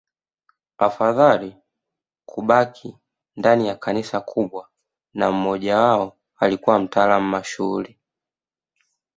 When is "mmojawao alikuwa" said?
5.31-6.79